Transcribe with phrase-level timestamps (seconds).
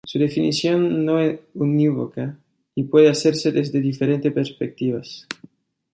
[0.03, 2.39] Su definición no es unívoca
[2.73, 5.27] y puede hacerse desde diferentes perspectivas.